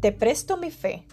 Te 0.00 0.12
presto 0.12 0.56
mi 0.56 0.70
fe. 0.70 1.04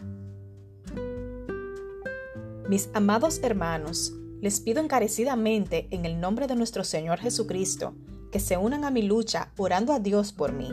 Mis 2.70 2.90
amados 2.94 3.42
hermanos, 3.44 4.14
les 4.40 4.62
pido 4.62 4.82
encarecidamente 4.82 5.90
en 5.92 6.06
el 6.06 6.22
nombre 6.22 6.48
de 6.48 6.56
nuestro 6.56 6.86
Señor 6.86 7.20
Jesucristo 7.20 7.96
que 8.32 8.40
se 8.40 8.56
unan 8.56 8.86
a 8.86 8.90
mi 8.90 9.02
lucha 9.02 9.52
orando 9.58 9.92
a 9.92 10.00
Dios 10.00 10.32
por 10.32 10.54
mí. 10.54 10.70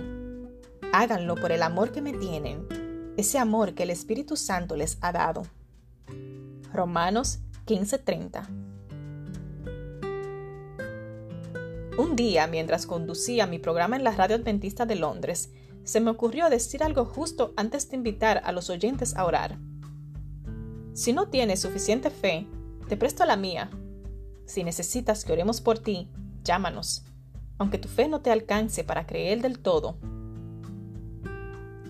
Háganlo 0.92 1.34
por 1.34 1.50
el 1.50 1.60
amor 1.64 1.90
que 1.90 2.02
me 2.02 2.12
tienen, 2.12 2.68
ese 3.16 3.40
amor 3.40 3.74
que 3.74 3.82
el 3.82 3.90
Espíritu 3.90 4.36
Santo 4.36 4.76
les 4.76 4.96
ha 5.00 5.10
dado. 5.10 5.42
Romanos 6.72 7.40
15:30 7.66 8.48
Un 11.98 12.14
día, 12.14 12.46
mientras 12.46 12.86
conducía 12.86 13.48
mi 13.48 13.58
programa 13.58 13.96
en 13.96 14.04
la 14.04 14.12
radio 14.12 14.36
adventista 14.36 14.86
de 14.86 14.94
Londres, 14.94 15.50
se 15.84 16.00
me 16.00 16.10
ocurrió 16.10 16.48
decir 16.50 16.82
algo 16.82 17.04
justo 17.04 17.52
antes 17.56 17.88
de 17.88 17.96
invitar 17.96 18.42
a 18.44 18.52
los 18.52 18.70
oyentes 18.70 19.16
a 19.16 19.24
orar. 19.24 19.58
Si 20.94 21.12
no 21.12 21.28
tienes 21.28 21.60
suficiente 21.60 22.10
fe, 22.10 22.46
te 22.88 22.96
presto 22.96 23.24
la 23.24 23.36
mía. 23.36 23.70
Si 24.46 24.64
necesitas 24.64 25.24
que 25.24 25.32
oremos 25.32 25.60
por 25.60 25.78
ti, 25.78 26.10
llámanos, 26.42 27.04
aunque 27.58 27.78
tu 27.78 27.88
fe 27.88 28.08
no 28.08 28.20
te 28.20 28.30
alcance 28.30 28.84
para 28.84 29.06
creer 29.06 29.42
del 29.42 29.58
todo. 29.58 29.96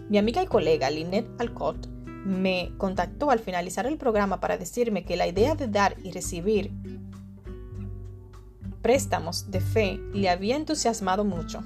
Mi 0.08 0.18
amiga 0.18 0.42
y 0.42 0.46
colega 0.46 0.90
Lynette 0.90 1.40
Alcott 1.40 1.86
me 2.24 2.72
contactó 2.78 3.30
al 3.30 3.38
finalizar 3.38 3.86
el 3.86 3.98
programa 3.98 4.40
para 4.40 4.56
decirme 4.56 5.04
que 5.04 5.16
la 5.16 5.26
idea 5.26 5.54
de 5.54 5.68
dar 5.68 5.96
y 6.02 6.10
recibir 6.10 6.72
préstamos 8.84 9.50
de 9.50 9.60
fe 9.60 9.98
le 10.12 10.28
había 10.28 10.56
entusiasmado 10.56 11.24
mucho. 11.24 11.62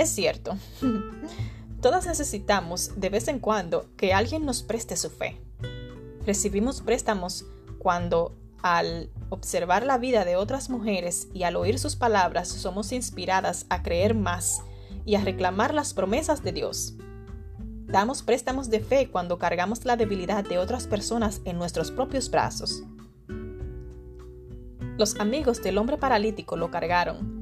Es 0.00 0.08
cierto. 0.08 0.56
Todas 1.82 2.06
necesitamos 2.06 2.98
de 2.98 3.10
vez 3.10 3.28
en 3.28 3.38
cuando 3.38 3.84
que 3.98 4.14
alguien 4.14 4.46
nos 4.46 4.62
preste 4.62 4.96
su 4.96 5.10
fe. 5.10 5.38
Recibimos 6.24 6.80
préstamos 6.80 7.44
cuando 7.78 8.34
al 8.62 9.10
observar 9.28 9.84
la 9.84 9.98
vida 9.98 10.24
de 10.24 10.36
otras 10.36 10.70
mujeres 10.70 11.28
y 11.34 11.42
al 11.42 11.54
oír 11.54 11.78
sus 11.78 11.96
palabras 11.96 12.48
somos 12.48 12.92
inspiradas 12.92 13.66
a 13.68 13.82
creer 13.82 14.14
más 14.14 14.62
y 15.04 15.16
a 15.16 15.20
reclamar 15.20 15.74
las 15.74 15.92
promesas 15.92 16.42
de 16.42 16.52
Dios. 16.52 16.94
Damos 17.86 18.22
préstamos 18.22 18.70
de 18.70 18.80
fe 18.80 19.10
cuando 19.10 19.38
cargamos 19.38 19.84
la 19.84 19.96
debilidad 19.96 20.44
de 20.44 20.56
otras 20.56 20.86
personas 20.86 21.42
en 21.44 21.58
nuestros 21.58 21.90
propios 21.90 22.30
brazos. 22.30 22.84
Los 24.96 25.20
amigos 25.20 25.62
del 25.62 25.76
hombre 25.76 25.98
paralítico 25.98 26.56
lo 26.56 26.70
cargaron 26.70 27.39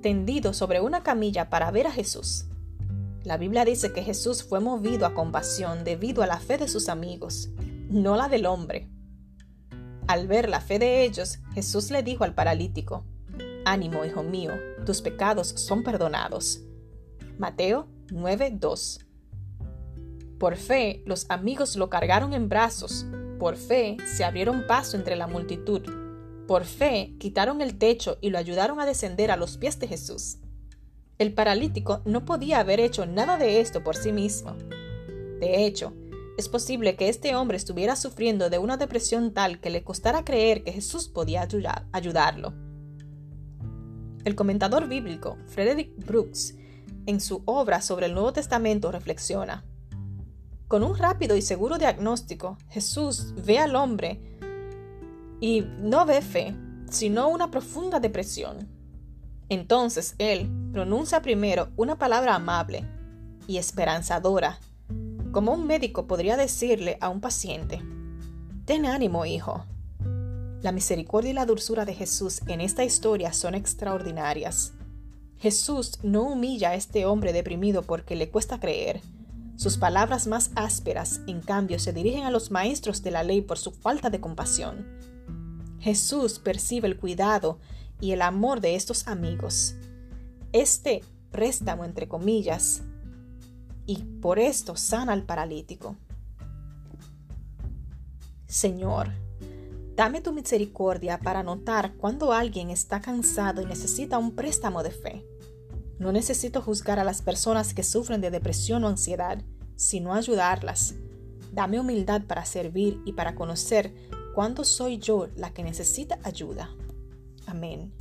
tendido 0.00 0.52
sobre 0.52 0.80
una 0.80 1.02
camilla 1.02 1.50
para 1.50 1.70
ver 1.70 1.86
a 1.86 1.92
Jesús. 1.92 2.46
La 3.22 3.36
Biblia 3.36 3.64
dice 3.64 3.92
que 3.92 4.02
Jesús 4.02 4.42
fue 4.42 4.60
movido 4.60 5.06
a 5.06 5.14
compasión 5.14 5.84
debido 5.84 6.22
a 6.22 6.26
la 6.26 6.38
fe 6.38 6.56
de 6.58 6.68
sus 6.68 6.88
amigos, 6.88 7.50
no 7.88 8.16
la 8.16 8.28
del 8.28 8.46
hombre. 8.46 8.88
Al 10.06 10.26
ver 10.26 10.48
la 10.48 10.60
fe 10.60 10.78
de 10.78 11.04
ellos, 11.04 11.38
Jesús 11.54 11.90
le 11.90 12.02
dijo 12.02 12.24
al 12.24 12.34
paralítico, 12.34 13.04
Ánimo, 13.64 14.04
hijo 14.04 14.22
mío, 14.22 14.52
tus 14.86 15.02
pecados 15.02 15.48
son 15.48 15.82
perdonados. 15.82 16.62
Mateo 17.38 17.88
9:2 18.08 19.04
Por 20.38 20.56
fe, 20.56 21.02
los 21.04 21.26
amigos 21.28 21.76
lo 21.76 21.90
cargaron 21.90 22.32
en 22.32 22.48
brazos, 22.48 23.06
por 23.38 23.56
fe 23.56 23.98
se 24.06 24.24
abrieron 24.24 24.66
paso 24.66 24.96
entre 24.96 25.14
la 25.16 25.26
multitud 25.26 25.99
por 26.50 26.64
fe, 26.64 27.14
quitaron 27.20 27.60
el 27.60 27.78
techo 27.78 28.18
y 28.20 28.30
lo 28.30 28.38
ayudaron 28.38 28.80
a 28.80 28.84
descender 28.84 29.30
a 29.30 29.36
los 29.36 29.56
pies 29.56 29.78
de 29.78 29.86
Jesús. 29.86 30.38
El 31.16 31.32
paralítico 31.32 32.02
no 32.06 32.24
podía 32.24 32.58
haber 32.58 32.80
hecho 32.80 33.06
nada 33.06 33.38
de 33.38 33.60
esto 33.60 33.84
por 33.84 33.94
sí 33.94 34.10
mismo. 34.10 34.56
De 35.38 35.64
hecho, 35.64 35.92
es 36.36 36.48
posible 36.48 36.96
que 36.96 37.08
este 37.08 37.36
hombre 37.36 37.56
estuviera 37.56 37.94
sufriendo 37.94 38.50
de 38.50 38.58
una 38.58 38.76
depresión 38.76 39.32
tal 39.32 39.60
que 39.60 39.70
le 39.70 39.84
costara 39.84 40.24
creer 40.24 40.64
que 40.64 40.72
Jesús 40.72 41.06
podía 41.06 41.46
ayudarlo. 41.92 42.52
El 44.24 44.34
comentador 44.34 44.88
bíblico 44.88 45.38
Frederick 45.46 46.04
Brooks, 46.04 46.56
en 47.06 47.20
su 47.20 47.44
obra 47.44 47.80
sobre 47.80 48.06
el 48.06 48.14
Nuevo 48.14 48.32
Testamento, 48.32 48.90
reflexiona. 48.90 49.64
Con 50.66 50.82
un 50.82 50.98
rápido 50.98 51.36
y 51.36 51.42
seguro 51.42 51.78
diagnóstico, 51.78 52.58
Jesús 52.70 53.36
ve 53.36 53.60
al 53.60 53.76
hombre 53.76 54.20
y 55.40 55.62
no 55.78 56.06
ve 56.06 56.22
fe, 56.22 56.54
sino 56.90 57.28
una 57.28 57.50
profunda 57.50 58.00
depresión. 58.00 58.68
Entonces 59.48 60.14
él 60.18 60.48
pronuncia 60.72 61.22
primero 61.22 61.68
una 61.76 61.98
palabra 61.98 62.36
amable 62.36 62.84
y 63.46 63.56
esperanzadora, 63.56 64.60
como 65.32 65.52
un 65.52 65.66
médico 65.66 66.06
podría 66.06 66.36
decirle 66.36 66.98
a 67.00 67.08
un 67.08 67.20
paciente, 67.20 67.82
Ten 68.64 68.86
ánimo, 68.86 69.26
hijo. 69.26 69.64
La 70.62 70.70
misericordia 70.70 71.30
y 71.30 71.34
la 71.34 71.46
dulzura 71.46 71.84
de 71.84 71.94
Jesús 71.94 72.42
en 72.46 72.60
esta 72.60 72.84
historia 72.84 73.32
son 73.32 73.54
extraordinarias. 73.54 74.74
Jesús 75.38 75.98
no 76.02 76.22
humilla 76.22 76.70
a 76.70 76.74
este 76.74 77.06
hombre 77.06 77.32
deprimido 77.32 77.82
porque 77.82 78.14
le 78.14 78.28
cuesta 78.28 78.60
creer. 78.60 79.00
Sus 79.56 79.78
palabras 79.78 80.26
más 80.26 80.50
ásperas, 80.54 81.22
en 81.26 81.40
cambio, 81.40 81.78
se 81.78 81.92
dirigen 81.92 82.24
a 82.24 82.30
los 82.30 82.50
maestros 82.50 83.02
de 83.02 83.10
la 83.10 83.22
ley 83.22 83.40
por 83.40 83.58
su 83.58 83.72
falta 83.72 84.10
de 84.10 84.20
compasión. 84.20 84.86
Jesús 85.80 86.38
percibe 86.38 86.86
el 86.88 86.98
cuidado 86.98 87.58
y 88.00 88.12
el 88.12 88.22
amor 88.22 88.60
de 88.60 88.76
estos 88.76 89.08
amigos. 89.08 89.74
Este 90.52 91.02
préstamo, 91.30 91.84
entre 91.84 92.08
comillas, 92.08 92.82
y 93.86 93.96
por 94.20 94.38
esto 94.38 94.76
sana 94.76 95.12
al 95.12 95.24
paralítico. 95.24 95.96
Señor, 98.46 99.08
dame 99.96 100.20
tu 100.20 100.32
misericordia 100.32 101.18
para 101.18 101.42
notar 101.42 101.94
cuando 101.94 102.32
alguien 102.32 102.70
está 102.70 103.00
cansado 103.00 103.62
y 103.62 103.66
necesita 103.66 104.18
un 104.18 104.34
préstamo 104.34 104.82
de 104.82 104.90
fe. 104.90 105.24
No 105.98 106.12
necesito 106.12 106.62
juzgar 106.62 106.98
a 106.98 107.04
las 107.04 107.22
personas 107.22 107.74
que 107.74 107.82
sufren 107.82 108.20
de 108.20 108.30
depresión 108.30 108.84
o 108.84 108.88
ansiedad, 108.88 109.42
sino 109.76 110.14
ayudarlas. 110.14 110.94
Dame 111.52 111.80
humildad 111.80 112.22
para 112.26 112.44
servir 112.44 113.00
y 113.04 113.12
para 113.12 113.34
conocer 113.34 113.92
cuándo 114.40 114.64
soy 114.64 114.96
yo 114.96 115.28
la 115.36 115.52
que 115.52 115.62
necesita 115.62 116.18
ayuda. 116.24 116.74
Amén. 117.44 117.92